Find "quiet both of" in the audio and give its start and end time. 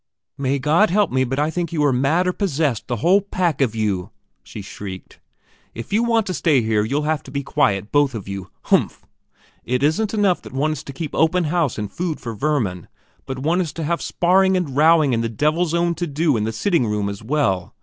7.43-8.27